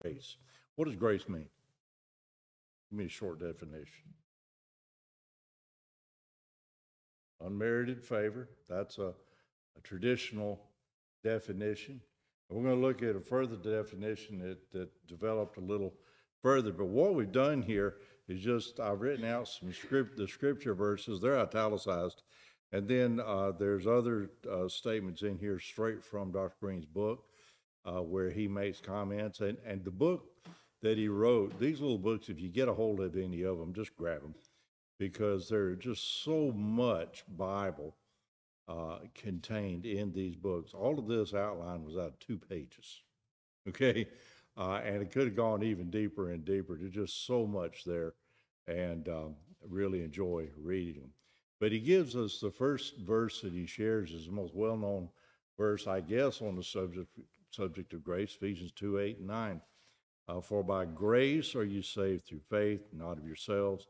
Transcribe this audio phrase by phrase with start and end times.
[0.00, 0.36] grace.
[0.76, 1.48] What does grace mean?
[2.90, 4.14] Give me a short definition.
[7.40, 9.12] Unmerited favor, that's a,
[9.76, 10.60] a traditional
[11.22, 12.00] definition.
[12.48, 15.92] We're going to look at a further definition that, that developed a little
[16.42, 16.72] further.
[16.72, 17.96] But what we've done here
[18.26, 22.22] is just, I've written out some script, the scripture verses, they're italicized.
[22.72, 26.54] And then uh, there's other uh, statements in here straight from Dr.
[26.60, 27.24] Green's book
[27.84, 29.40] uh, where he makes comments.
[29.40, 30.26] And, and the book
[30.82, 33.72] that he wrote, these little books, if you get a hold of any of them,
[33.72, 34.34] just grab them
[34.98, 37.94] because there's just so much Bible
[38.68, 40.74] uh, contained in these books.
[40.74, 43.02] All of this outline was out of two pages,
[43.68, 44.06] okay?
[44.56, 46.76] Uh, and it could have gone even deeper and deeper.
[46.76, 48.14] There's just so much there,
[48.66, 49.36] and um,
[49.66, 51.12] really enjoy reading them.
[51.60, 55.08] But he gives us the first verse that he shares is the most well-known
[55.56, 57.08] verse, I guess, on the subject
[57.50, 59.60] subject of grace, Ephesians 2, 8, and 9.
[60.28, 63.86] Uh, For by grace are you saved through faith, not of yourselves.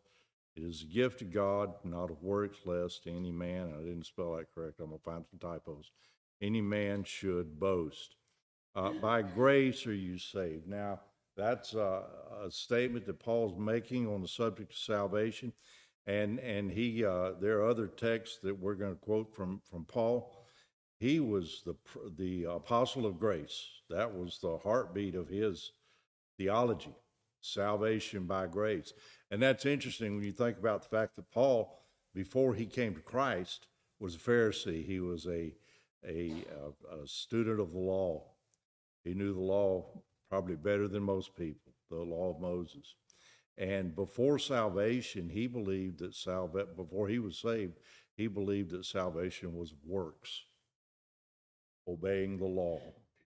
[0.56, 4.34] It is a gift of God, not of works, lest any man, I didn't spell
[4.36, 5.90] that correct, I'm going to find some typos,
[6.40, 8.16] any man should boast.
[8.74, 10.68] Uh, by grace are you saved.
[10.68, 11.00] Now,
[11.36, 12.02] that's a,
[12.44, 15.52] a, statement that Paul's making on the subject of salvation.
[16.06, 19.84] And, and he, uh, there are other texts that we're going to quote from, from
[19.84, 20.32] Paul.
[20.98, 21.74] He was the,
[22.16, 23.66] the apostle of grace.
[23.88, 25.72] That was the heartbeat of his
[26.36, 26.94] theology
[27.40, 28.92] salvation by grace.
[29.30, 31.78] And that's interesting when you think about the fact that Paul,
[32.14, 33.66] before he came to Christ,
[34.00, 34.84] was a Pharisee.
[34.84, 35.54] He was a,
[36.06, 36.32] a,
[36.90, 38.24] a, student of the law.
[39.04, 39.86] He knew the law
[40.28, 42.94] probably better than most people, the law of Moses.
[43.56, 47.78] And before salvation, he believed that salva- before he was saved,
[48.16, 50.44] he believed that salvation was works,
[51.88, 52.80] obeying the law.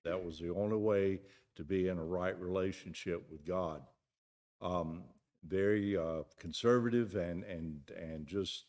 [0.04, 1.20] That was the only way
[1.56, 3.82] to be in a right relationship with God.
[4.60, 5.04] Um,
[5.46, 8.64] very uh, conservative and and and just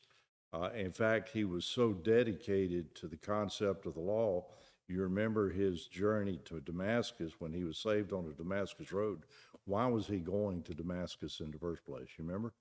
[0.53, 4.45] uh, in fact he was so dedicated to the concept of the law.
[4.87, 9.23] You remember his journey to damascus when he was saved on the damascus road.
[9.65, 12.09] Why was he going to damascus in the first place?
[12.17, 12.53] You remember?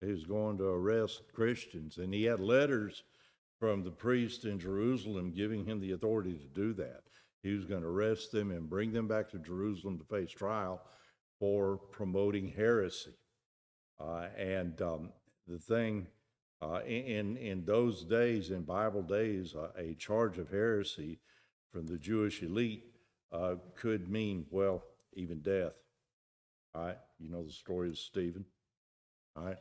[0.00, 3.02] He was going to arrest christians and he had letters
[3.58, 7.02] from the priest in jerusalem giving him the authority to do that
[7.42, 10.80] he was going to arrest them and bring them back to Jerusalem to face trial
[11.38, 13.14] for promoting heresy.
[14.00, 15.12] Uh, and um,
[15.46, 16.06] the thing
[16.60, 21.20] uh, in in those days, in Bible days, uh, a charge of heresy
[21.72, 22.84] from the Jewish elite
[23.32, 24.82] uh, could mean well
[25.14, 25.74] even death.
[26.74, 28.44] All right, you know the story of Stephen.
[29.36, 29.58] All right,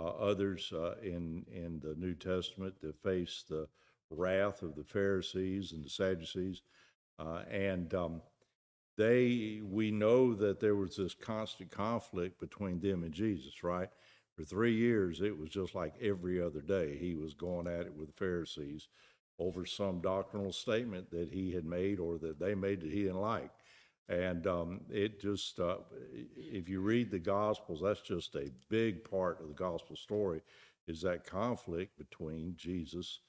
[0.00, 3.68] others uh, in in the New Testament that faced the
[4.10, 6.62] wrath of the Pharisees and the Sadducees
[7.18, 8.22] uh, and um,
[8.96, 13.88] they, we know that there was this constant conflict between them and Jesus, right?
[14.36, 16.96] For three years, it was just like every other day.
[16.98, 18.88] He was going at it with the Pharisees
[19.38, 23.20] over some doctrinal statement that he had made or that they made that he didn't
[23.20, 23.50] like.
[24.08, 25.78] And um, it just, uh,
[26.36, 30.42] if you read the Gospels, that's just a big part of the Gospel story
[30.86, 33.20] is that conflict between Jesus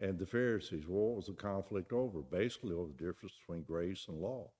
[0.00, 0.88] and the Pharisees.
[0.88, 2.20] Well, what was the conflict over?
[2.20, 4.50] Basically, over the difference between grace and law.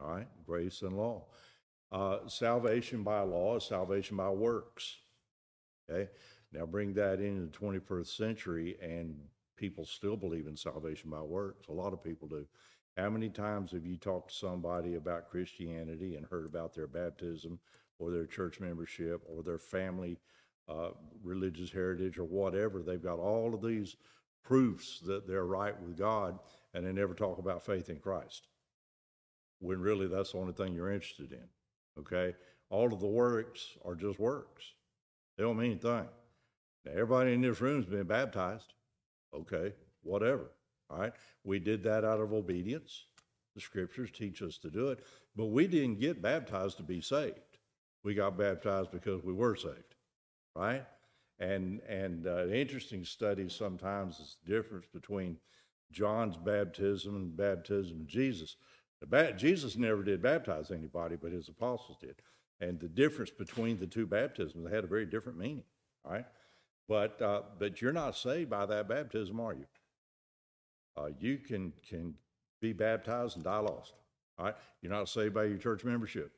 [0.00, 1.24] All right, grace and law.
[1.90, 4.96] Uh, salvation by law is salvation by works.
[5.90, 6.08] Okay,
[6.52, 9.16] now bring that into the 21st century, and
[9.56, 11.68] people still believe in salvation by works.
[11.68, 12.46] A lot of people do.
[12.96, 17.58] How many times have you talked to somebody about Christianity and heard about their baptism
[17.98, 20.18] or their church membership or their family
[20.68, 20.90] uh,
[21.22, 22.82] religious heritage or whatever.
[22.82, 23.96] They've got all of these
[24.44, 26.38] proofs that they're right with God,
[26.74, 28.46] and they never talk about faith in Christ.
[29.60, 31.44] When really that's the only thing you're interested in.
[31.98, 32.34] Okay?
[32.70, 34.64] All of the works are just works.
[35.36, 36.08] They don't mean anything.
[36.84, 38.74] Now, everybody in this room's been baptized.
[39.34, 39.72] Okay,
[40.02, 40.50] whatever.
[40.92, 41.14] All right.
[41.44, 43.06] We did that out of obedience.
[43.54, 45.00] The scriptures teach us to do it.
[45.36, 47.38] But we didn't get baptized to be saved.
[48.04, 49.94] We got baptized because we were saved
[50.54, 50.84] right?
[51.38, 55.38] And and uh, interesting study sometimes is the difference between
[55.90, 58.56] John's baptism and baptism of Jesus.
[59.08, 62.16] Ba- Jesus never did baptize anybody, but his apostles did.
[62.60, 65.64] And the difference between the two baptisms had a very different meaning,
[66.04, 66.26] right?
[66.88, 69.66] But uh, but you're not saved by that baptism, are you?
[70.96, 72.14] Uh, you can can
[72.60, 73.94] be baptized and die lost.
[74.38, 76.32] All right, you're not saved by your church membership,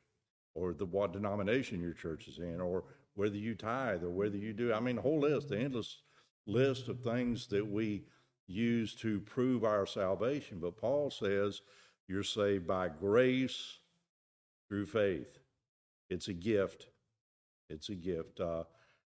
[0.53, 2.83] or the what denomination your church is in, or
[3.15, 4.73] whether you tithe or whether you do.
[4.73, 6.01] I mean, the whole list, the endless
[6.47, 8.03] list of things that we
[8.47, 10.59] use to prove our salvation.
[10.59, 11.61] But Paul says
[12.07, 13.79] you're saved by grace
[14.67, 15.39] through faith.
[16.09, 16.87] It's a gift.
[17.69, 18.39] It's a gift.
[18.39, 18.63] Uh,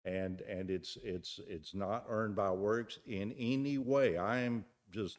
[0.06, 4.18] and and it's it's it's not earned by works in any way.
[4.18, 5.18] I am just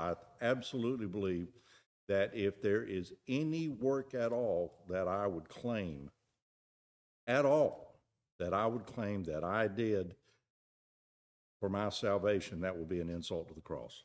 [0.00, 1.48] I absolutely believe
[2.08, 6.10] that if there is any work at all that I would claim,
[7.26, 8.00] at all,
[8.38, 10.16] that I would claim that I did
[11.60, 14.02] for my salvation, that will be an insult to the cross.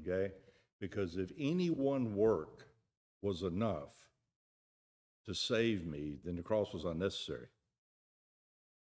[0.00, 0.32] Okay?
[0.80, 2.68] Because if any one work
[3.20, 3.92] was enough
[5.26, 7.48] to save me, then the cross was unnecessary.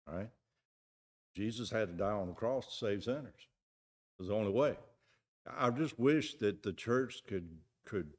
[0.07, 0.29] All right?
[1.35, 3.33] Jesus had to die on the cross to save sinners.
[3.37, 4.75] It was the only way.
[5.47, 7.49] I just wish that the church could
[7.85, 8.13] could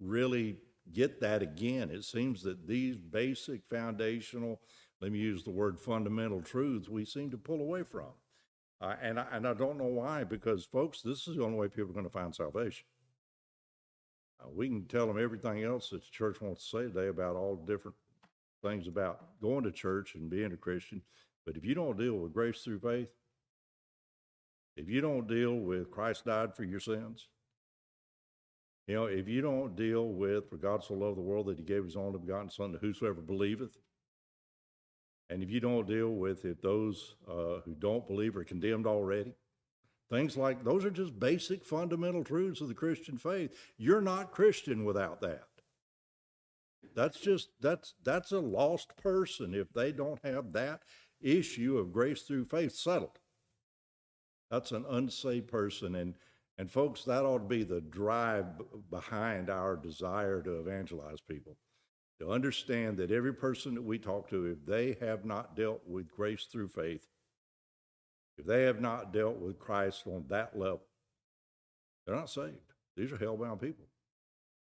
[0.00, 0.56] really
[0.92, 1.90] get that again.
[1.90, 4.60] It seems that these basic foundational,
[5.00, 8.08] let me use the word fundamental truths, we seem to pull away from.
[8.80, 11.68] Uh, and, I, and I don't know why, because folks, this is the only way
[11.68, 12.84] people are going to find salvation.
[14.40, 17.36] Uh, we can tell them everything else that the church wants to say today about
[17.36, 17.96] all different
[18.60, 21.00] things about going to church and being a Christian.
[21.46, 23.08] But if you don't deal with grace through faith,
[24.76, 27.28] if you don't deal with Christ died for your sins,
[28.86, 31.62] you know, if you don't deal with, for God so loved the world that he
[31.62, 33.78] gave his only begotten Son to whosoever believeth,
[35.30, 39.34] and if you don't deal with if those uh, who don't believe are condemned already,
[40.10, 43.56] things like those are just basic fundamental truths of the Christian faith.
[43.78, 45.48] You're not Christian without that.
[46.94, 50.82] That's just that's that's a lost person if they don't have that
[51.22, 53.18] issue of grace through faith settled.
[54.52, 56.14] That's an unsaved person and
[56.58, 58.44] and folks, that ought to be the drive
[58.90, 61.56] behind our desire to evangelize people.
[62.20, 66.12] To understand that every person that we talk to, if they have not dealt with
[66.12, 67.08] grace through faith,
[68.36, 70.82] if they have not dealt with Christ on that level,
[72.06, 72.74] they're not saved.
[72.96, 73.86] These are hellbound people.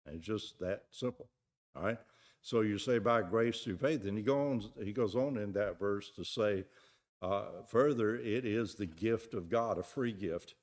[0.06, 1.28] And it's just that simple.
[1.76, 1.98] All right.
[2.40, 5.78] So you say by grace through faith, and he goes he goes on in that
[5.78, 6.64] verse to say
[7.24, 10.54] uh, further, it is the gift of God, a free gift.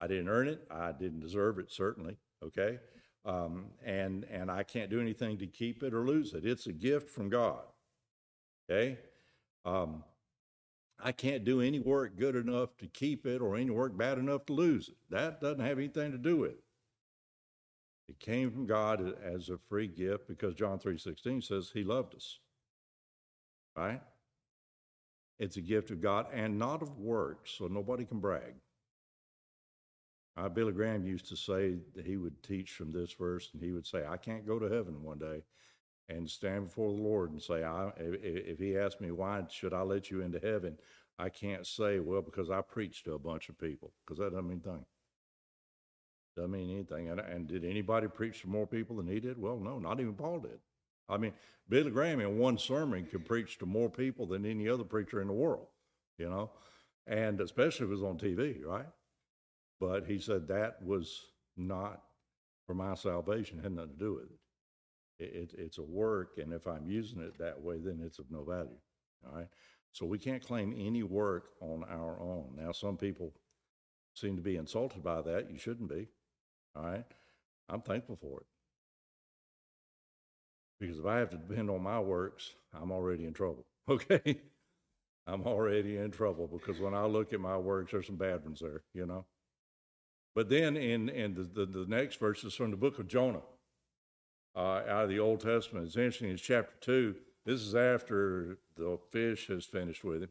[0.00, 0.66] I didn't earn it.
[0.70, 2.18] I didn't deserve it, certainly.
[2.44, 2.78] Okay.
[3.24, 6.44] Um, and, and I can't do anything to keep it or lose it.
[6.44, 7.62] It's a gift from God.
[8.70, 8.98] Okay.
[9.64, 10.04] Um,
[11.02, 14.44] I can't do any work good enough to keep it or any work bad enough
[14.46, 14.96] to lose it.
[15.08, 16.64] That doesn't have anything to do with it.
[18.10, 22.38] It came from God as a free gift because John 3:16 says he loved us.
[23.74, 24.02] Right?
[25.38, 28.54] It's a gift of God and not of works, so nobody can brag.
[30.36, 33.72] Uh, Billy Graham used to say that he would teach from this verse, and he
[33.72, 35.42] would say, I can't go to heaven one day
[36.08, 39.82] and stand before the Lord and say, I, if he asked me, why should I
[39.82, 40.76] let you into heaven?
[41.18, 44.48] I can't say, well, because I preached to a bunch of people, because that doesn't
[44.48, 44.84] mean anything.
[46.36, 47.10] Doesn't mean anything.
[47.10, 49.40] And, and did anybody preach to more people than he did?
[49.40, 50.58] Well, no, not even Paul did.
[51.08, 51.32] I mean,
[51.68, 55.28] Billy Graham in one sermon could preach to more people than any other preacher in
[55.28, 55.66] the world,
[56.18, 56.50] you know,
[57.06, 58.86] and especially if it was on TV, right?
[59.80, 62.02] But he said that was not
[62.66, 65.24] for my salvation, it had nothing to do with it.
[65.24, 65.54] It, it.
[65.58, 68.78] It's a work, and if I'm using it that way, then it's of no value.
[69.26, 69.48] All right.
[69.92, 72.56] So we can't claim any work on our own.
[72.56, 73.32] Now, some people
[74.14, 75.50] seem to be insulted by that.
[75.50, 76.08] You shouldn't be.
[76.74, 77.04] All right.
[77.68, 78.46] I'm thankful for it.
[80.80, 83.64] Because if I have to depend on my works, I'm already in trouble.
[83.86, 84.40] Okay.
[85.26, 88.60] I'm already in trouble because when I look at my works, there's some bad ones
[88.60, 89.24] there, you know.
[90.34, 93.42] But then in, in the, the, the next verse is from the book of Jonah
[94.56, 95.86] uh, out of the Old Testament.
[95.86, 97.14] It's interesting, it's chapter 2.
[97.46, 100.30] This is after the fish has finished with him.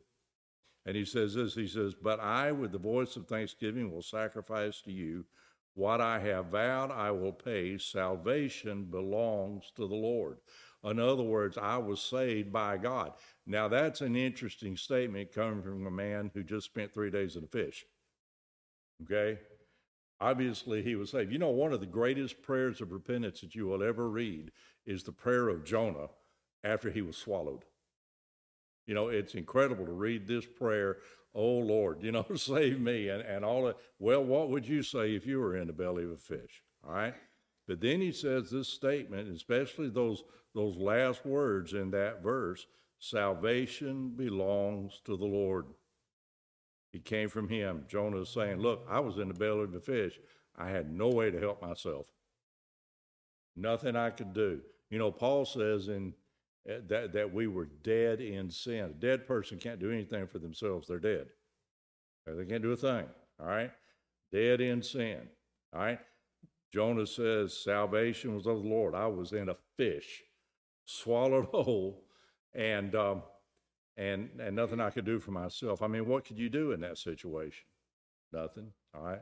[0.86, 4.82] And he says this He says, But I, with the voice of thanksgiving, will sacrifice
[4.82, 5.26] to you.
[5.76, 7.78] What I have vowed, I will pay.
[7.78, 10.38] Salvation belongs to the Lord.
[10.84, 13.14] In other words, I was saved by God.
[13.48, 17.44] Now, that's an interesting statement coming from a man who just spent three days in
[17.44, 17.86] a fish.
[19.04, 19.40] Okay?
[20.20, 21.32] Obviously, he was saved.
[21.32, 24.52] You know, one of the greatest prayers of repentance that you will ever read
[24.86, 26.10] is the prayer of Jonah
[26.64, 27.64] after he was swallowed.
[28.86, 30.98] You know, it's incredible to read this prayer,
[31.36, 33.78] oh Lord, you know, save me, and, and all that.
[34.00, 36.64] Well, what would you say if you were in the belly of a fish?
[36.86, 37.16] All right.
[37.68, 40.24] But then he says this statement, especially those,
[40.54, 42.66] those last words in that verse
[43.00, 45.66] salvation belongs to the Lord.
[46.94, 47.86] It came from him.
[47.88, 50.20] Jonah is saying, Look, I was in the belly of the fish.
[50.58, 52.06] I had no way to help myself.
[53.56, 54.62] Nothing I could do.
[54.90, 56.14] You know, Paul says in
[56.66, 58.86] that, that we were dead in sin.
[58.86, 60.88] A dead person can't do anything for themselves.
[60.88, 61.28] They're dead.
[62.26, 63.06] They can't do a thing.
[63.40, 63.72] all right?
[64.32, 65.20] Dead in sin,
[65.74, 66.00] all right?
[66.72, 68.96] Jonah says, Salvation was of the Lord.
[68.96, 70.24] I was in a fish,
[70.86, 72.06] swallowed whole,
[72.56, 73.24] and, um,
[73.98, 75.82] and, and nothing I could do for myself.
[75.82, 77.66] I mean, what could you do in that situation?
[78.32, 79.22] Nothing, all right?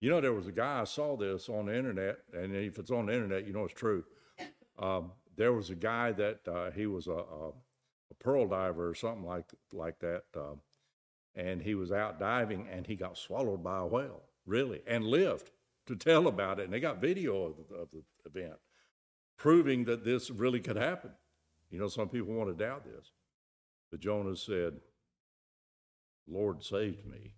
[0.00, 2.90] You know, there was a guy, I saw this on the internet, and if it's
[2.90, 4.04] on the internet, you know it's true.
[4.78, 8.94] Um, there was a guy that uh, he was a, a, a, pearl diver or
[8.94, 10.54] something like, like that, uh,
[11.34, 15.50] and he was out diving and he got swallowed by a whale, really, and lived
[15.86, 16.64] to tell about it.
[16.64, 18.58] And they got video of the, of the event
[19.36, 21.10] proving that this really could happen.
[21.70, 23.10] You know, some people want to doubt this.
[23.90, 24.74] But Jonah said,
[26.26, 27.34] Lord saved me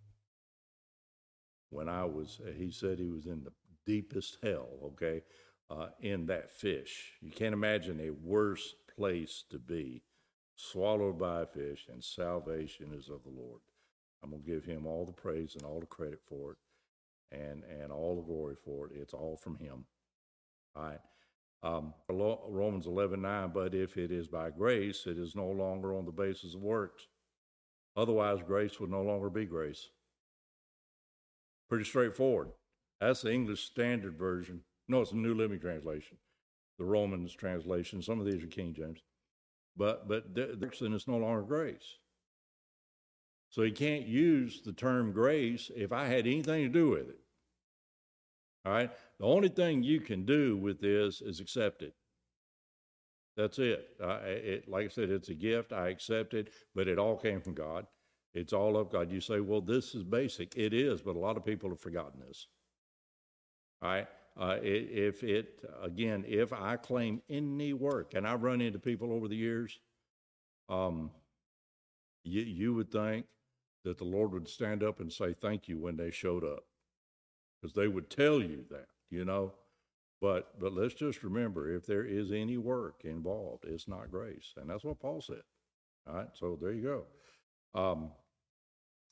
[1.71, 3.53] when I was, he said he was in the
[3.87, 5.23] deepest hell, okay,
[5.71, 7.13] uh, in that fish.
[7.21, 10.03] You can't imagine a worse place to be,
[10.55, 13.61] swallowed by a fish, and salvation is of the Lord.
[14.23, 16.59] I'm going to give him all the praise and all the credit for it
[17.37, 18.93] and, and all the glory for it.
[18.95, 19.85] It's all from him.
[20.75, 21.01] All right.
[21.63, 26.05] Um, Romans 11, 9, but if it is by grace, it is no longer on
[26.05, 27.07] the basis of works.
[27.97, 29.89] Otherwise, grace would no longer be grace.
[31.69, 32.51] Pretty straightforward.
[33.01, 34.61] That's the English Standard Version.
[34.89, 36.17] No, it's the New Living Translation,
[36.79, 38.03] the Romans translation.
[38.03, 39.01] Some of these are King James.
[39.77, 41.99] But but then it's no longer grace.
[43.51, 47.21] So he can't use the term grace if I had anything to do with it.
[48.65, 48.91] All right?
[49.19, 51.95] The only thing you can do with this is accept it.
[53.37, 53.89] That's it.
[54.03, 54.69] Uh, it.
[54.69, 55.73] Like I said, it's a gift.
[55.73, 57.87] I accept it, but it all came from God.
[58.35, 59.11] It's all of God.
[59.11, 60.57] You say, well, this is basic.
[60.57, 62.49] It is, but a lot of people have forgotten this.
[63.83, 64.09] All right?
[64.39, 69.29] Uh, if it, again, if I claim any work, and I've run into people over
[69.29, 69.79] the years,
[70.69, 71.11] um,
[72.23, 73.27] you, you would think
[73.85, 76.65] that the Lord would stand up and say thank you when they showed up
[77.61, 79.53] because they would tell you that, you know.
[80.21, 84.69] But but let's just remember, if there is any work involved, it's not grace, and
[84.69, 85.43] that's what Paul said.
[86.09, 87.05] All right, so there you
[87.75, 87.81] go.
[87.81, 88.11] Um,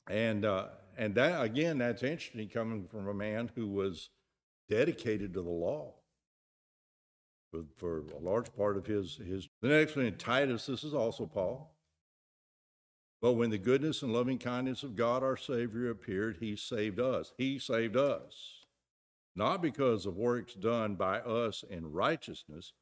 [0.09, 0.67] and uh,
[0.97, 4.09] and that again, that's interesting coming from a man who was
[4.69, 5.93] dedicated to the law
[7.51, 9.47] for, for a large part of his his.
[9.61, 11.71] The next one in Titus, this is also Paul.
[13.21, 17.33] But when the goodness and loving kindness of God our Savior appeared, he saved us.
[17.37, 18.65] He saved us.
[19.35, 22.73] Not because of works done by us in righteousness,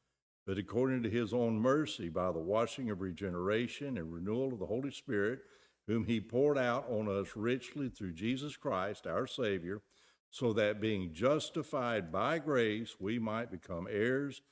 [0.46, 4.66] but according to his own mercy by the washing of regeneration and renewal of the
[4.66, 5.40] Holy Spirit
[5.86, 9.82] whom he poured out on us richly through Jesus Christ, our Savior,
[10.34, 14.42] so that being justified by grace, we might become heirs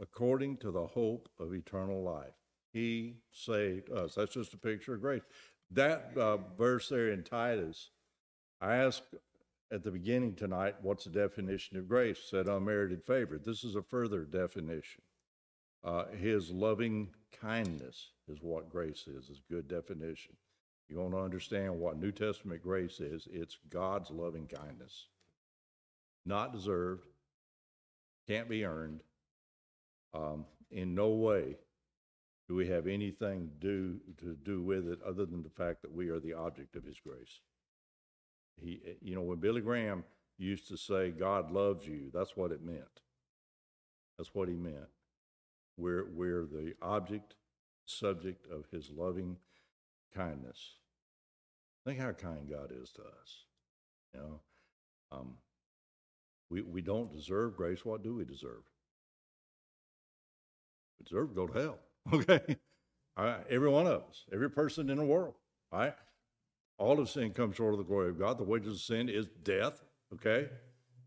[0.00, 2.34] according to the hope of eternal life.
[2.72, 4.16] He saved us.
[4.16, 5.22] That's just a picture of grace.
[5.70, 7.90] That uh, verse there in Titus,
[8.60, 9.14] I asked
[9.70, 12.18] at the beginning tonight, what's the definition of grace?
[12.28, 13.38] Said unmerited favor.
[13.38, 15.02] This is a further definition.
[15.84, 17.10] Uh, his loving
[17.40, 20.34] kindness is what grace is, is a good definition.
[20.88, 25.06] You want to understand what New Testament grace is, it's God's loving kindness.
[26.28, 27.06] Not deserved,
[28.28, 29.00] can't be earned.
[30.12, 31.56] Um, in no way
[32.46, 36.10] do we have anything do, to do with it other than the fact that we
[36.10, 37.40] are the object of His grace.
[38.60, 40.04] He, you know, when Billy Graham
[40.36, 43.00] used to say, God loves you, that's what it meant.
[44.18, 44.90] That's what he meant.
[45.78, 47.36] We're, we're the object,
[47.86, 49.38] subject of His loving
[50.14, 50.74] kindness.
[51.86, 53.44] Think how kind God is to us.
[54.12, 54.40] You know,
[55.10, 55.34] um,
[56.50, 57.84] we, we don't deserve grace.
[57.84, 58.62] What do we deserve?
[60.98, 61.78] We deserve to go to hell.
[62.10, 62.56] Okay?
[63.18, 63.44] All right?
[63.50, 65.34] Every one of us, every person in the world.
[65.70, 65.94] All right?
[66.78, 68.38] All of sin comes short of the glory of God.
[68.38, 69.82] The wages of sin is death.
[70.14, 70.48] Okay?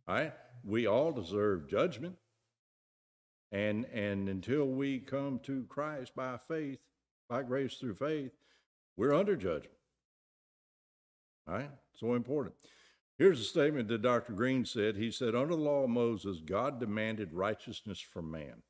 [0.07, 0.33] All right?
[0.63, 2.15] We all deserve judgment.
[3.51, 6.79] And and until we come to Christ by faith,
[7.27, 8.31] by grace through faith,
[8.97, 9.73] we're under judgment.
[11.47, 11.71] All right?
[11.95, 12.55] So important.
[13.21, 14.33] Here's a statement that Dr.
[14.33, 14.95] Green said.
[14.95, 18.63] He said, Under the law of Moses, God demanded righteousness from man.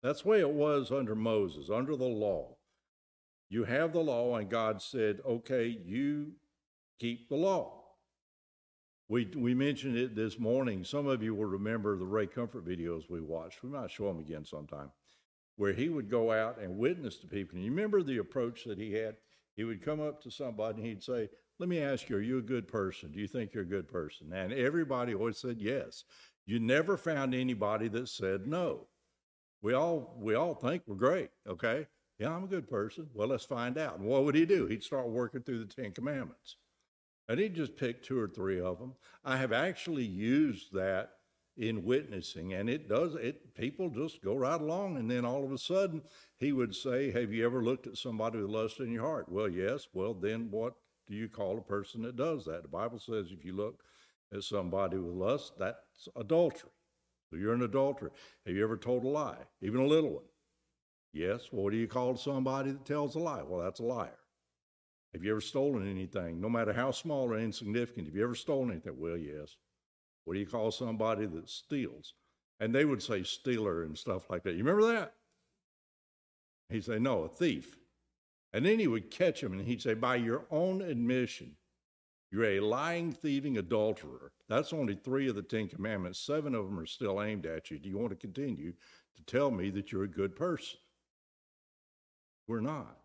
[0.00, 2.54] That's the way it was under Moses, under the law.
[3.48, 6.34] You have the law, and God said, Okay, you
[7.00, 7.82] keep the law.
[9.08, 10.84] We, we mentioned it this morning.
[10.84, 13.64] Some of you will remember the Ray Comfort videos we watched.
[13.64, 14.92] We might show them again sometime,
[15.56, 17.56] where he would go out and witness to people.
[17.56, 19.16] And you remember the approach that he had?
[19.56, 22.38] He would come up to somebody and he'd say, let me ask you, are you
[22.38, 23.10] a good person?
[23.12, 24.32] Do you think you're a good person?
[24.32, 26.04] And everybody always said yes.
[26.44, 28.86] You never found anybody that said no.
[29.62, 31.86] We all we all think we're great, okay?
[32.18, 33.08] Yeah, I'm a good person.
[33.14, 33.98] Well, let's find out.
[33.98, 34.66] And what would he do?
[34.66, 36.56] He'd start working through the Ten Commandments.
[37.28, 38.94] And he'd just pick two or three of them.
[39.24, 41.14] I have actually used that
[41.56, 43.54] in witnessing, and it does it.
[43.54, 46.02] People just go right along, and then all of a sudden,
[46.38, 49.48] he would say, "Have you ever looked at somebody with lust in your heart?" Well,
[49.48, 49.88] yes.
[49.92, 50.74] Well, then what
[51.08, 52.62] do you call a person that does that?
[52.62, 53.82] The Bible says if you look
[54.34, 56.70] at somebody with lust, that's adultery.
[57.30, 58.12] So you're an adulterer.
[58.46, 60.24] Have you ever told a lie, even a little one?
[61.12, 61.48] Yes.
[61.50, 63.42] Well, what do you call somebody that tells a lie?
[63.42, 64.18] Well, that's a liar.
[65.14, 68.06] Have you ever stolen anything, no matter how small or insignificant?
[68.06, 68.98] Have you ever stolen anything?
[68.98, 69.56] Well, yes.
[70.24, 72.14] What do you call somebody that steals?
[72.60, 74.52] And they would say stealer and stuff like that.
[74.52, 75.14] You remember that?
[76.68, 77.76] He'd say, no, a thief.
[78.56, 81.56] And then he would catch him and he'd say, by your own admission,
[82.32, 84.32] you're a lying, thieving adulterer.
[84.48, 86.18] That's only three of the Ten Commandments.
[86.20, 87.78] Seven of them are still aimed at you.
[87.78, 88.72] Do you want to continue
[89.14, 90.78] to tell me that you're a good person?
[92.48, 92.96] We're not.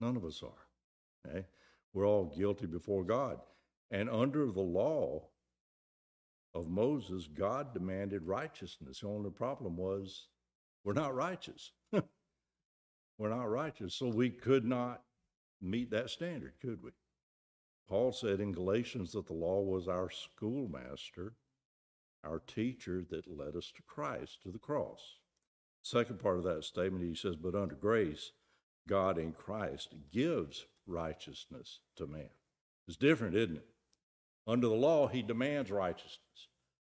[0.00, 1.28] None of us are.
[1.30, 1.44] Okay?
[1.92, 3.40] We're all guilty before God.
[3.90, 5.24] And under the law
[6.54, 9.00] of Moses, God demanded righteousness.
[9.00, 10.28] The only problem was
[10.82, 11.72] we're not righteous.
[13.18, 13.94] we're not righteous.
[13.94, 15.02] So we could not
[15.60, 16.90] meet that standard, could we?
[17.88, 21.34] Paul said in Galatians that the law was our schoolmaster,
[22.24, 25.16] our teacher that led us to Christ, to the cross.
[25.82, 28.32] Second part of that statement, he says, but under grace,
[28.88, 32.30] God in Christ gives righteousness to man.
[32.88, 33.66] It's different, isn't it?
[34.46, 36.48] Under the law, he demands righteousness.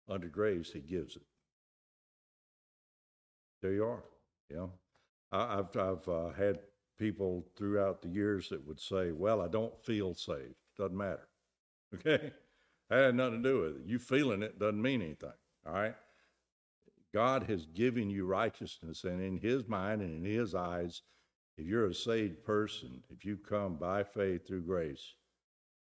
[0.09, 1.23] Under grace, he gives it.
[3.63, 4.05] There you are.
[4.51, 4.73] Know,
[5.33, 6.61] I, have I've uh, had
[6.99, 11.29] people throughout the years that would say, "Well, I don't feel saved." Doesn't matter.
[11.95, 12.33] Okay,
[12.91, 13.83] that had nothing to do with it.
[13.87, 15.31] You feeling it doesn't mean anything.
[15.65, 15.95] All right.
[17.15, 21.03] God has given you righteousness, and in His mind and in His eyes,
[21.57, 25.15] if you're a saved person, if you come by faith through grace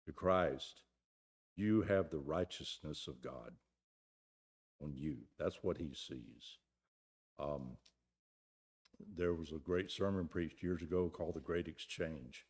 [0.06, 0.82] to Christ,
[1.56, 3.52] you have the righteousness of God
[4.82, 5.16] on you.
[5.38, 6.58] That's what he sees.
[7.38, 7.76] Um,
[9.16, 12.46] there was a great sermon preached years ago called The Great Exchange.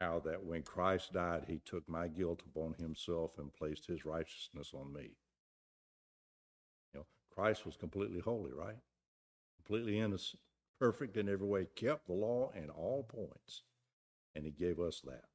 [0.00, 4.72] How that when Christ died, he took my guilt upon himself and placed his righteousness
[4.74, 5.10] on me.
[6.92, 8.78] You know, Christ was completely holy, right?
[9.64, 10.40] Completely innocent
[10.82, 13.62] perfect in every way, kept the law in all points.
[14.34, 15.28] And he gave us that.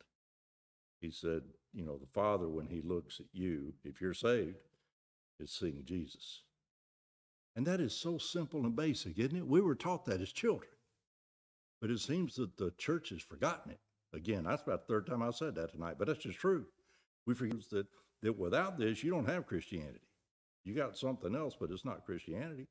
[0.99, 4.57] He said, you know, the Father, when he looks at you, if you're saved,
[5.39, 6.41] is seeing Jesus.
[7.57, 9.45] And that is so simple and basic, isn't it?
[9.45, 10.71] We were taught that as children.
[11.81, 13.79] But it seems that the church has forgotten it.
[14.13, 16.67] Again, that's about the third time I said that tonight, but that's just true.
[17.25, 17.87] We forget that,
[18.21, 19.99] that without this, you don't have Christianity.
[20.63, 22.67] You got something else, but it's not Christianity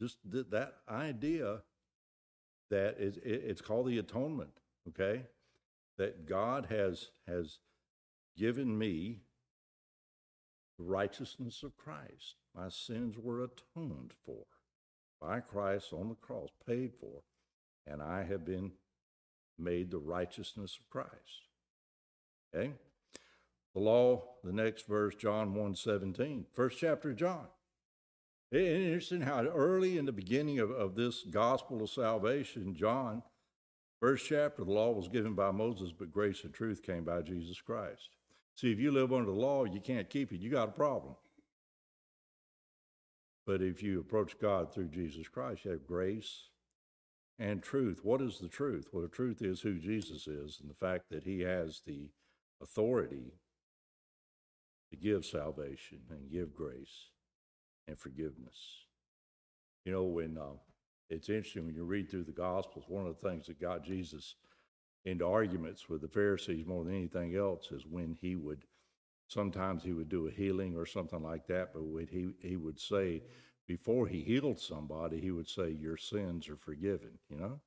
[0.00, 1.62] just th- that idea
[2.70, 4.50] that is it, it's called the atonement
[4.88, 5.22] okay
[5.98, 7.58] that god has has
[8.36, 9.20] given me
[10.78, 14.44] the righteousness of christ my sins were atoned for
[15.20, 17.22] by christ on the cross paid for
[17.86, 18.72] and i have been
[19.58, 21.48] made the righteousness of christ.
[22.54, 22.72] Okay?
[23.74, 27.46] The law the next verse john 1 17 first chapter of john.
[28.52, 33.24] It's interesting how early in the beginning of, of this gospel of salvation, John,
[33.98, 37.60] first chapter, the law was given by Moses, but grace and truth came by Jesus
[37.60, 38.10] Christ.
[38.56, 41.14] See, if you live under the law, you can't keep it, you got a problem.
[43.46, 46.48] But if you approach God through Jesus Christ, you have grace
[47.38, 48.00] and truth.
[48.02, 48.88] What is the truth?
[48.92, 52.08] Well, the truth is who Jesus is and the fact that he has the
[52.62, 53.34] authority
[54.90, 57.10] to give salvation and give grace
[57.86, 58.56] and forgiveness.
[59.84, 60.56] You know, when uh,
[61.10, 64.36] it's interesting when you read through the Gospels, one of the things that got Jesus
[65.04, 68.64] into arguments with the Pharisees more than anything else is when he would
[69.26, 73.22] sometimes he would do a healing or something like that, but he, he would say,
[73.66, 77.60] before he healed somebody, he would say, Your sins are forgiven, you know?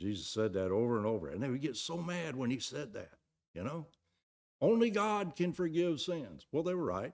[0.00, 1.28] Jesus said that over and over.
[1.28, 3.12] And they would get so mad when he said that,
[3.54, 3.86] you know?
[4.60, 6.46] Only God can forgive sins.
[6.50, 7.12] Well, they were right.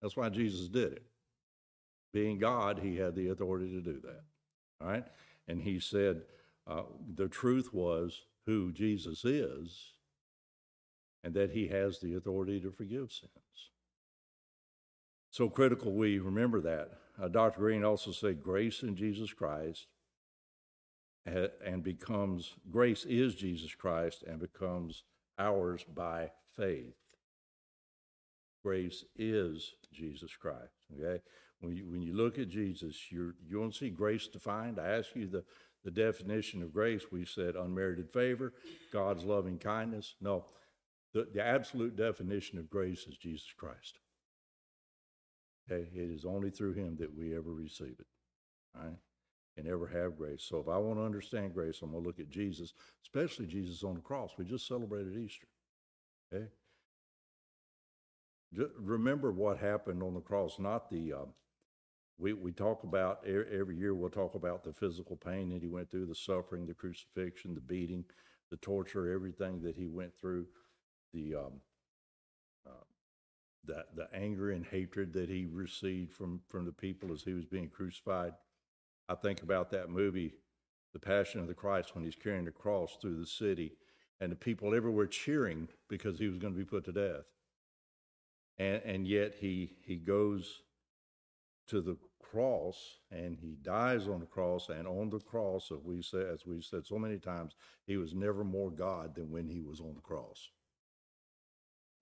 [0.00, 1.04] That's why Jesus did it
[2.12, 4.22] being God, he had the authority to do that.
[4.80, 5.04] All right?
[5.48, 6.22] And he said
[6.66, 6.82] uh,
[7.14, 9.92] the truth was who Jesus is
[11.22, 13.70] and that he has the authority to forgive sins.
[15.30, 16.90] So critical we remember that.
[17.20, 17.60] Uh, Dr.
[17.60, 19.86] Green also said grace in Jesus Christ
[21.26, 25.04] and becomes, grace is Jesus Christ and becomes
[25.38, 26.94] ours by faith.
[28.64, 30.86] Grace is Jesus Christ.
[30.98, 31.22] Okay?
[31.60, 34.78] When you, when you look at Jesus, you're, you don't see grace defined.
[34.80, 35.44] I asked you the,
[35.84, 37.04] the definition of grace.
[37.10, 38.52] We said unmerited favor,
[38.92, 40.14] God's loving kindness.
[40.20, 40.44] No,
[41.12, 43.98] The, the absolute definition of grace is Jesus Christ.
[45.70, 48.06] Okay, it is only through him that we ever receive it.
[48.74, 48.96] Right?
[49.56, 50.44] And ever have grace.
[50.48, 53.82] So if I want to understand grace, I'm going to look at Jesus, especially Jesus
[53.82, 54.32] on the cross.
[54.38, 55.48] We just celebrated Easter.
[56.32, 56.46] Okay?
[58.54, 61.12] Just remember what happened on the cross, not the.
[61.12, 61.34] Um,
[62.20, 65.90] we, we talk about every year, we'll talk about the physical pain that he went
[65.90, 68.04] through, the suffering, the crucifixion, the beating,
[68.50, 70.46] the torture, everything that he went through,
[71.14, 71.52] the, um,
[72.66, 72.84] uh,
[73.64, 77.46] the, the anger and hatred that he received from, from the people as he was
[77.46, 78.32] being crucified.
[79.08, 80.34] I think about that movie,
[80.92, 83.72] The Passion of the Christ, when he's carrying the cross through the city
[84.20, 87.24] and the people everywhere cheering because he was going to be put to death.
[88.58, 90.60] And, and yet he, he goes
[91.68, 96.02] to the cross and he dies on the cross and on the cross as we
[96.02, 97.54] said as we've said so many times
[97.86, 100.50] he was never more god than when he was on the cross.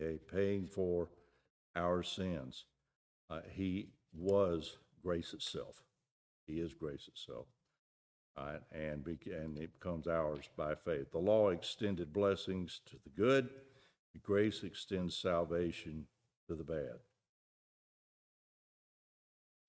[0.00, 1.08] Okay paying for
[1.76, 2.64] our sins.
[3.30, 5.82] Uh, he was grace itself.
[6.46, 7.46] He is grace itself.
[8.36, 11.10] Uh, and, be, and it becomes ours by faith.
[11.10, 13.50] The law extended blessings to the good.
[14.22, 16.06] Grace extends salvation
[16.46, 16.98] to the bad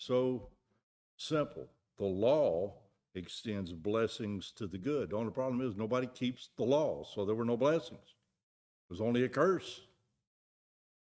[0.10, 0.48] so
[1.18, 1.70] simple.
[2.00, 2.74] The law
[3.14, 5.12] extends blessings to the good.
[5.12, 8.00] The only problem is nobody keeps the law, so there were no blessings.
[8.00, 9.82] It was only a curse.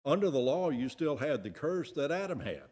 [0.05, 2.65] Under the law, you still had the curse that Adam had.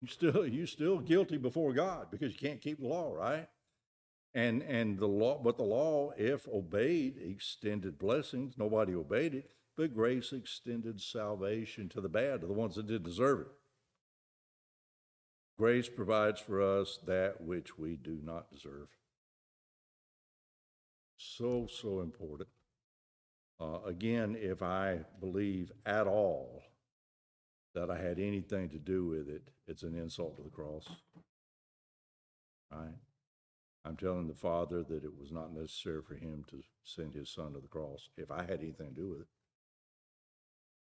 [0.00, 3.48] You still you still guilty before God because you can't keep the law, right?
[4.32, 8.54] And and the law, but the law, if obeyed, extended blessings.
[8.58, 13.06] Nobody obeyed it, but grace extended salvation to the bad, to the ones that didn't
[13.06, 13.48] deserve it.
[15.56, 18.88] Grace provides for us that which we do not deserve.
[21.16, 22.48] So, so important.
[23.60, 26.62] Uh, again, if I believe at all
[27.74, 30.88] that I had anything to do with it, it's an insult to the cross.
[32.72, 32.94] Right?
[33.84, 37.52] I'm telling the Father that it was not necessary for him to send his son
[37.52, 39.26] to the cross if I had anything to do with it.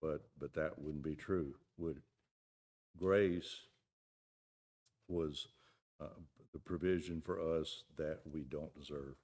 [0.01, 2.03] But but that wouldn't be true, would it?
[2.97, 3.61] Grace
[5.07, 5.47] was
[6.01, 6.07] uh,
[6.53, 9.15] the provision for us that we don't deserve.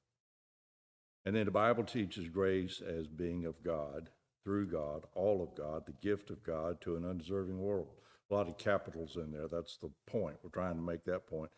[1.25, 4.09] And then the Bible teaches grace as being of God,
[4.43, 7.89] through God, all of God, the gift of God to an undeserving world.
[8.29, 9.47] A lot of capitals in there.
[9.47, 10.37] That's the point.
[10.41, 11.51] We're trying to make that point.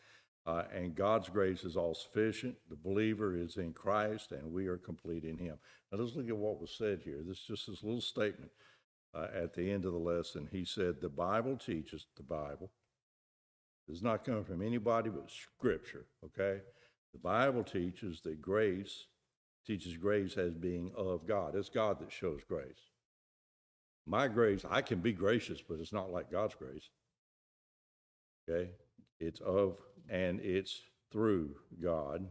[0.45, 2.55] Uh, and God's grace is all sufficient.
[2.69, 5.57] The believer is in Christ, and we are complete in Him.
[5.91, 7.21] Now, let's look at what was said here.
[7.25, 8.51] This is just this little statement
[9.15, 10.49] uh, at the end of the lesson.
[10.51, 12.71] He said, The Bible teaches, the Bible,
[13.89, 16.62] does not come from anybody but Scripture, okay?
[17.13, 19.06] The Bible teaches that grace
[19.65, 21.56] teaches grace as being of God.
[21.56, 22.89] It's God that shows grace.
[24.06, 26.89] My grace, I can be gracious, but it's not like God's grace.
[28.50, 28.72] Okay?
[29.19, 29.78] It's of
[30.10, 32.28] and it's through God,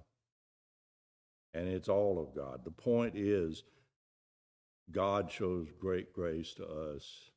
[1.54, 2.60] and it's all of God.
[2.64, 3.62] The point is,
[4.90, 7.30] God shows great grace to us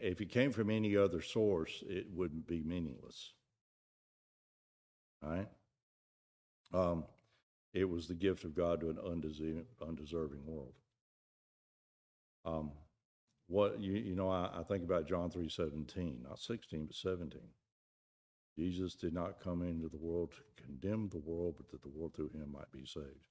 [0.00, 3.32] if it came from any other source, it wouldn't be meaningless.
[5.22, 5.48] All right?
[6.72, 7.04] Um,
[7.72, 10.74] it was the gift of God to an undeserving, undeserving world.
[12.44, 12.72] Um,
[13.46, 17.50] what you, you know, I, I think about John three seventeen, not sixteen, but seventeen.
[18.58, 22.14] Jesus did not come into the world to condemn the world, but that the world
[22.14, 23.24] through him might be saved.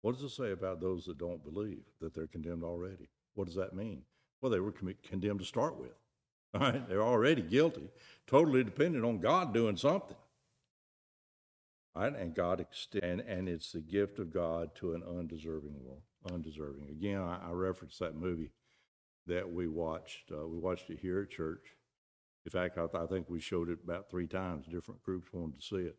[0.00, 3.08] What does it say about those that don't believe that they're condemned already?
[3.34, 4.02] What does that mean?
[4.42, 4.74] Well, they were
[5.08, 5.94] condemned to start with.
[6.54, 7.88] All right, they're already guilty,
[8.26, 10.16] totally dependent on God doing something.
[11.94, 16.02] All right, and God extend, and it's the gift of God to an undeserving world,
[16.30, 16.88] undeserving.
[16.90, 18.50] Again, I, I referenced that movie
[19.26, 20.30] that we watched.
[20.30, 21.76] Uh, we watched it here at church.
[22.44, 24.66] In fact, I, I think we showed it about three times.
[24.66, 25.96] Different groups wanted to see it,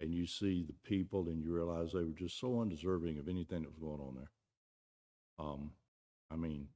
[0.00, 3.62] and you see the people, and you realize they were just so undeserving of anything
[3.62, 4.30] that was going on there.
[5.38, 5.70] Um,
[6.30, 6.68] I mean,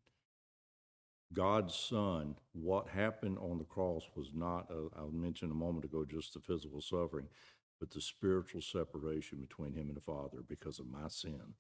[1.33, 6.35] God's Son, what happened on the cross was not, I mentioned a moment ago, just
[6.35, 7.27] the physical suffering,
[7.81, 11.55] but the spiritual separation between him and the Father because of my sin.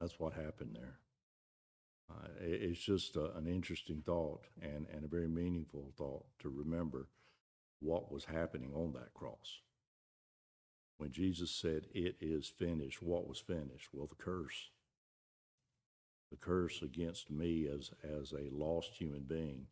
[0.00, 0.98] That's what happened there.
[2.10, 7.08] Uh, it's just a, an interesting thought and, and a very meaningful thought to remember
[7.80, 9.60] what was happening on that cross.
[10.98, 13.88] When Jesus said, It is finished, what was finished?
[13.92, 14.70] Well, the curse
[16.34, 19.66] the curse against me as, as a lost human being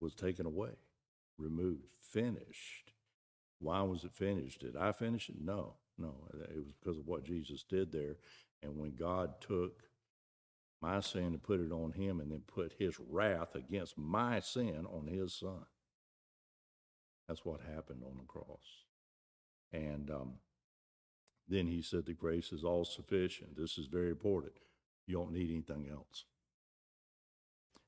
[0.00, 0.72] was taken away,
[1.38, 2.92] removed, finished.
[3.60, 4.60] Why was it finished?
[4.60, 5.36] Did I finish it?
[5.40, 5.74] No.
[5.96, 8.16] No, it was because of what Jesus did there.
[8.62, 9.82] And when God took
[10.80, 14.86] my sin and put it on him and then put his wrath against my sin
[14.86, 15.66] on his son.
[17.26, 18.84] That's what happened on the cross.
[19.72, 20.34] And um,
[21.48, 23.56] then he said, The grace is all sufficient.
[23.56, 24.54] This is very important.
[25.08, 26.24] You don't need anything else.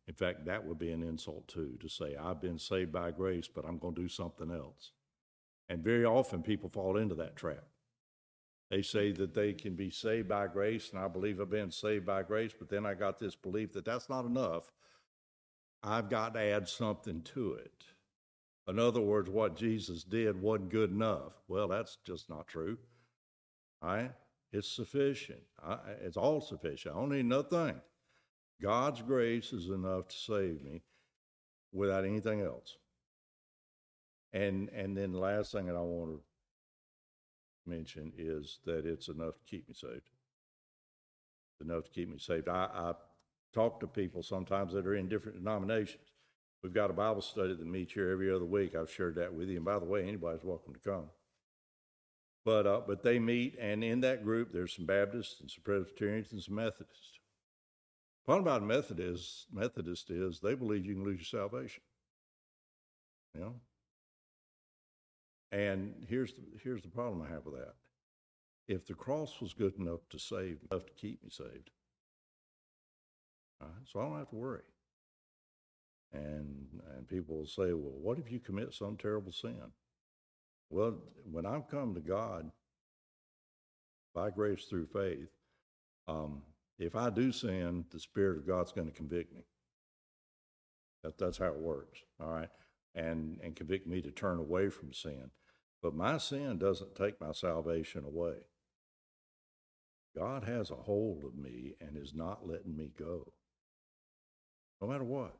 [0.08, 3.46] In fact, that would be an insult too to say, I've been saved by grace,
[3.46, 4.90] but I'm going to do something else.
[5.68, 7.62] And very often people fall into that trap.
[8.70, 12.06] They say that they can be saved by grace, and I believe I've been saved
[12.06, 14.72] by grace, but then I got this belief that that's not enough.
[15.82, 17.84] I've got to add something to it.
[18.66, 21.32] In other words, what Jesus did wasn't good enough.
[21.48, 22.78] Well, that's just not true.
[23.82, 24.12] All right?
[24.52, 25.42] It's sufficient.
[25.64, 26.94] I, it's all sufficient.
[26.94, 27.80] I don't need nothing.
[28.62, 30.82] God's grace is enough to save me
[31.72, 32.76] without anything else.
[34.32, 36.12] And and then the last thing that I want
[37.50, 40.02] to mention is that it's enough to keep me saved.
[41.60, 42.48] enough to keep me saved.
[42.48, 42.92] I, I
[43.54, 46.04] talk to people sometimes that are in different denominations.
[46.62, 48.74] We've got a Bible study that meets here every other week.
[48.74, 49.56] I've shared that with you.
[49.56, 51.06] And by the way, anybody's welcome to come.
[52.50, 56.32] But uh, but they meet, and in that group, there's some Baptists and some Presbyterians
[56.32, 57.20] and some Methodists.
[58.22, 61.84] The problem about Methodists, Methodist is they believe you can lose your salvation.
[63.36, 63.54] You know,
[65.52, 67.74] and here's the, here's the problem I have with that.
[68.66, 71.70] If the cross was good enough to save, enough to keep me saved,
[73.84, 74.62] so I don't have to worry.
[76.12, 79.70] And and people will say, well, what if you commit some terrible sin?
[80.70, 80.94] Well,
[81.30, 82.50] when I've come to God
[84.14, 85.28] by grace through faith,
[86.06, 86.42] um,
[86.78, 89.42] if I do sin, the Spirit of God's going to convict me.
[91.02, 92.00] That, that's how it works.
[92.20, 92.48] All right.
[92.94, 95.30] And, and convict me to turn away from sin.
[95.82, 98.34] But my sin doesn't take my salvation away.
[100.16, 103.32] God has a hold of me and is not letting me go,
[104.80, 105.36] no matter what.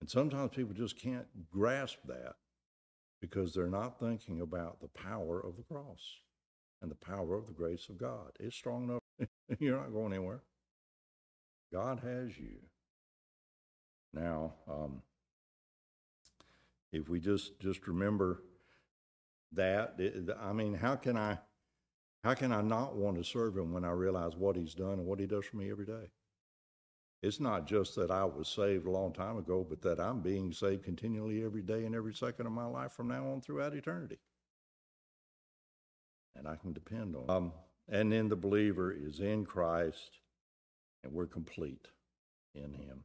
[0.00, 2.34] And sometimes people just can't grasp that
[3.20, 6.18] because they're not thinking about the power of the cross
[6.82, 8.32] and the power of the grace of God.
[8.38, 9.28] It's strong enough.
[9.58, 10.42] You're not going anywhere.
[11.72, 12.58] God has you.
[14.12, 15.02] Now, um,
[16.92, 18.42] if we just just remember
[19.54, 19.94] that.
[20.40, 21.38] I mean, how can I,
[22.22, 25.06] how can I not want to serve him when I realize what he's done and
[25.06, 26.10] what he does for me every day?
[27.24, 30.52] It's not just that I was saved a long time ago, but that I'm being
[30.52, 34.18] saved continually every day and every second of my life from now on throughout eternity.
[36.36, 37.34] And I can depend on.
[37.34, 37.52] Um,
[37.88, 40.18] and then the believer is in Christ,
[41.02, 41.88] and we're complete
[42.54, 43.04] in Him.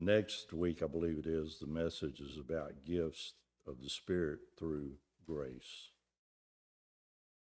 [0.00, 3.34] Next week, I believe it is, the message is about gifts
[3.66, 4.92] of the Spirit through
[5.26, 5.90] grace.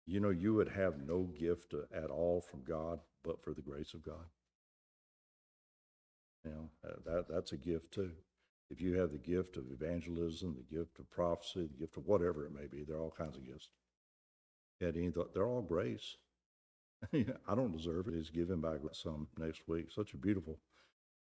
[0.06, 3.92] You know, you would have no gift at all from God but for the grace
[3.92, 4.26] of God.
[6.44, 8.12] You know, uh, that, that's a gift too.
[8.70, 12.44] If you have the gift of evangelism, the gift of prophecy, the gift of whatever
[12.44, 13.68] it may be, there are all kinds of gifts.
[14.80, 14.94] Yet
[15.32, 16.16] they're all grace.
[17.12, 18.14] I don't deserve it.
[18.14, 19.86] It's given by some next week.
[19.94, 20.58] Such a beautiful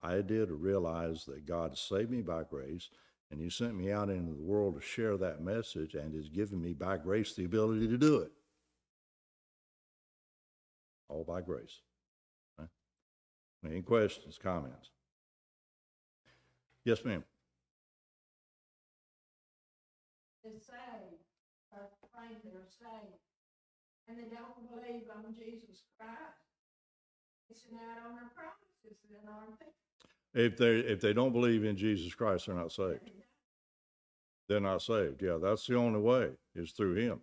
[0.03, 2.89] idea to realize that God saved me by grace
[3.31, 6.61] and he sent me out into the world to share that message and has given
[6.61, 8.31] me by grace the ability to do it.
[11.09, 11.79] All by grace.
[12.59, 12.67] Right?
[13.65, 14.89] Any questions, comments?
[16.85, 17.23] Yes, ma'am.
[20.43, 21.23] Is saved,
[21.71, 23.23] or claim they're saved,
[24.09, 26.43] and they don't believe on Jesus Christ.
[27.49, 30.45] Missing out on their promises, then aren't they?
[30.45, 33.11] If they if they don't believe in Jesus Christ, they're not saved.
[34.49, 35.21] They're not saved.
[35.21, 37.19] Yeah, that's the only way is through Him.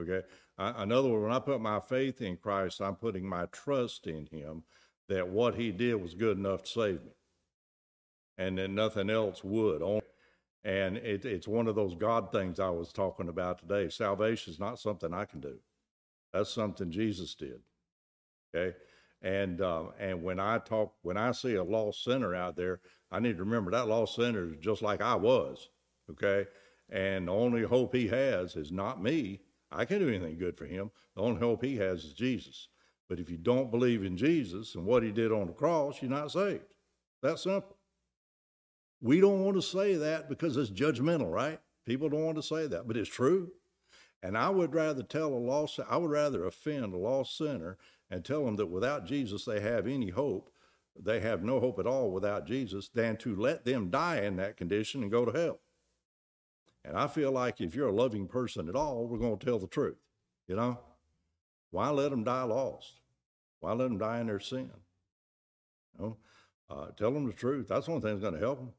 [0.00, 0.22] Okay.
[0.56, 4.06] I, in other words, when I put my faith in Christ, I'm putting my trust
[4.06, 4.62] in Him
[5.08, 7.12] that what He did was good enough to save me,
[8.38, 9.82] and then nothing else would.
[10.64, 13.88] And it, it's one of those God things I was talking about today.
[13.90, 15.58] Salvation is not something I can do.
[16.32, 17.60] That's something Jesus did.
[18.54, 18.76] Okay.
[19.20, 23.18] And uh, and when I talk, when I see a lost sinner out there, I
[23.18, 25.68] need to remember that lost sinner is just like I was.
[26.08, 26.46] Okay,
[26.88, 29.40] and the only hope he has is not me.
[29.72, 30.92] I can't do anything good for him.
[31.16, 32.68] The only hope he has is Jesus.
[33.08, 36.10] But if you don't believe in Jesus and what he did on the cross, you're
[36.10, 36.62] not saved.
[37.22, 37.77] That simple.
[39.00, 41.60] We don't want to say that because it's judgmental, right?
[41.86, 43.52] People don't want to say that, but it's true.
[44.22, 47.78] And I would rather tell a lost, I would rather offend a lost sinner
[48.10, 50.50] and tell them that without Jesus they have any hope,
[51.00, 54.56] they have no hope at all without Jesus, than to let them die in that
[54.56, 55.60] condition and go to hell.
[56.84, 59.58] And I feel like if you're a loving person at all, we're going to tell
[59.58, 59.98] the truth.
[60.48, 60.78] You know?
[61.70, 62.94] Why let them die lost?
[63.60, 64.70] Why let them die in their sin?
[65.98, 66.16] You know?
[66.70, 67.68] Uh, tell them the truth.
[67.68, 68.72] That's only thing that's going to help them.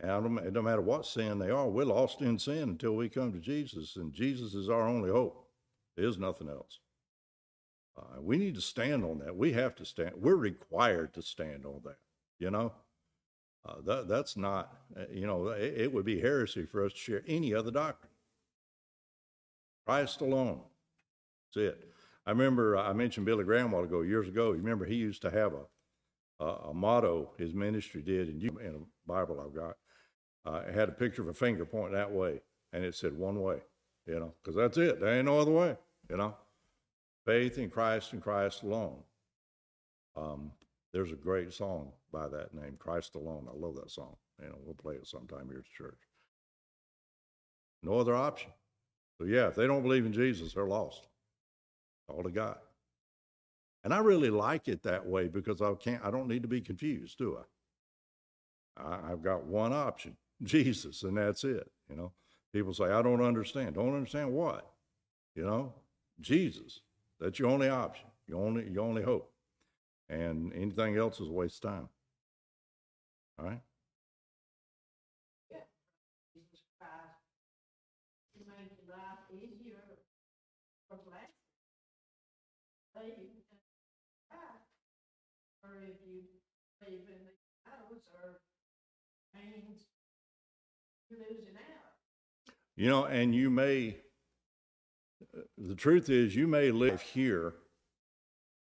[0.00, 3.08] And I it don't matter what sin they are, we're lost in sin until we
[3.08, 5.46] come to Jesus, and Jesus is our only hope.
[5.96, 6.80] There's nothing else.
[7.98, 9.36] Uh, we need to stand on that.
[9.36, 10.12] We have to stand.
[10.16, 11.98] We're required to stand on that.
[12.38, 12.72] You know,
[13.68, 14.72] uh, that that's not.
[14.98, 18.12] uh, You know, it, it would be heresy for us to share any other doctrine.
[19.86, 20.62] Christ alone.
[21.54, 21.88] That's it.
[22.26, 24.48] I remember uh, I mentioned Billy Graham a while ago, years ago.
[24.52, 25.64] You remember he used to have a
[26.40, 29.76] a, a motto his ministry did, and you in a Bible I've got.
[30.48, 32.40] Uh, it had a picture of a finger pointing that way,
[32.72, 33.58] and it said one way.
[34.06, 35.00] You know, because that's it.
[35.00, 35.76] There ain't no other way.
[36.08, 36.34] You know,
[37.26, 38.96] faith in Christ and Christ alone.
[40.16, 40.52] Um,
[40.92, 43.46] there's a great song by that name, Christ Alone.
[43.48, 44.16] I love that song.
[44.42, 46.00] You know, we'll play it sometime here at church.
[47.82, 48.50] No other option.
[49.18, 51.06] So yeah, if they don't believe in Jesus, they're lost.
[52.08, 52.56] All to God.
[53.84, 56.60] And I really like it that way because I can't I don't need to be
[56.60, 57.38] confused, do
[58.78, 58.82] I?
[58.82, 61.70] I I've got one option, Jesus, and that's it.
[61.90, 62.12] You know,
[62.52, 63.74] people say, I don't understand.
[63.74, 64.70] Don't understand what?
[65.34, 65.74] You know,
[66.20, 66.80] Jesus.
[67.20, 68.06] That's your only option.
[68.26, 69.32] Your only your only hope.
[70.08, 71.88] And anything else is waste time.
[73.38, 73.60] All right?
[85.88, 87.32] If you in the
[88.14, 88.38] or
[91.10, 92.54] losing out.
[92.76, 93.96] You know, and you may,
[95.56, 97.54] the truth is, you may live here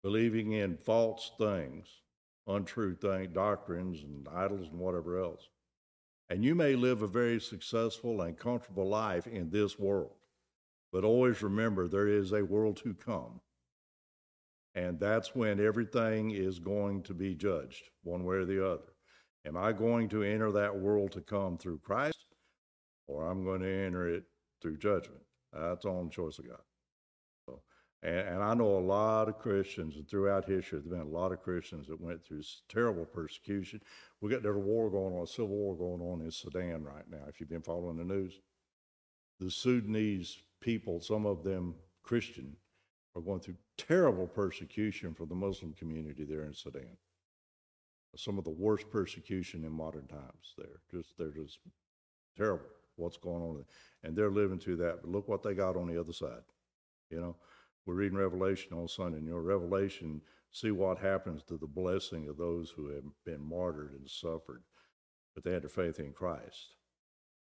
[0.03, 1.87] believing in false things,
[2.47, 5.49] untrue things, doctrines and idols and whatever else.
[6.29, 10.15] And you may live a very successful and comfortable life in this world.
[10.91, 13.41] But always remember there is a world to come.
[14.75, 18.93] And that's when everything is going to be judged, one way or the other.
[19.45, 22.16] Am I going to enter that world to come through Christ?
[23.07, 24.23] Or I'm going to enter it
[24.61, 25.21] through judgment.
[25.53, 26.61] That's the choice of God.
[27.45, 27.61] So,
[28.03, 31.31] and, and I know a lot of Christians, and throughout history, there's been a lot
[31.31, 33.81] of Christians that went through terrible persecution.
[34.21, 37.05] We got there's a war going on, a civil war going on in Sudan right
[37.09, 37.23] now.
[37.27, 38.39] If you've been following the news,
[39.39, 42.55] the Sudanese people, some of them Christian,
[43.15, 46.97] are going through terrible persecution from the Muslim community there in Sudan.
[48.15, 50.53] Some of the worst persecution in modern times.
[50.57, 51.59] There, just they're just
[52.35, 52.65] terrible
[52.97, 53.65] what's going on.
[54.03, 56.43] And they're living through that but look what they got on the other side
[57.09, 57.35] you know?
[57.85, 60.21] We're reading revelation on sunday and you know revelation
[60.51, 64.63] see what happens to the blessing of those who have been martyred and suffered
[65.33, 66.73] but they had their faith in christ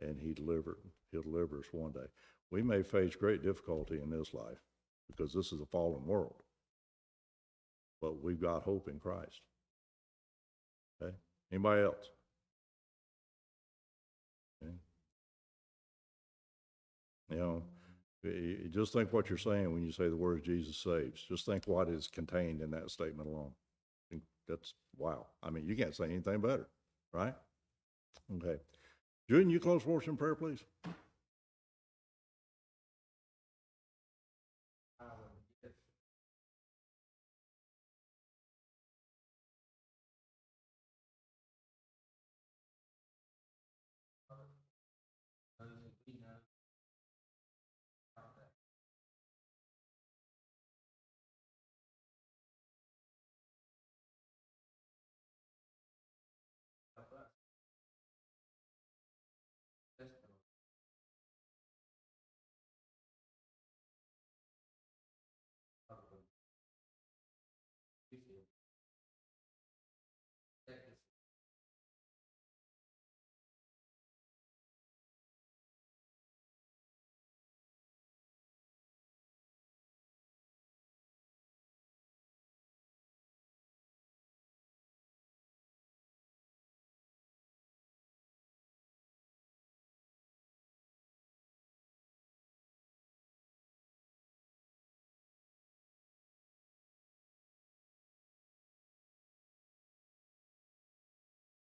[0.01, 0.77] and he delivered
[1.11, 2.07] he'll deliver us one day.
[2.51, 4.59] We may face great difficulty in this life
[5.07, 6.43] because this is a fallen world
[8.01, 9.41] but we've got hope in christ
[11.03, 11.15] okay?
[11.51, 12.11] Anybody else
[17.31, 17.63] You know,
[18.71, 21.23] just think what you're saying when you say the words Jesus saves.
[21.23, 23.53] Just think what is contained in that statement alone.
[24.49, 25.27] That's, wow.
[25.43, 26.69] I mean, you can't say anything better,
[27.13, 27.35] right?
[28.37, 28.61] Okay.
[29.29, 30.65] Julian, you close for us in prayer, please?